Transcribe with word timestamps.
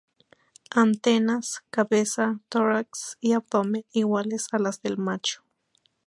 Antenas, 0.75 1.61
cabeza, 1.69 2.39
tórax 2.49 3.19
y 3.21 3.33
abdomen 3.33 3.85
iguales 3.91 4.47
a 4.51 4.57
las 4.57 4.81
del 4.81 4.97
macho. 4.97 5.43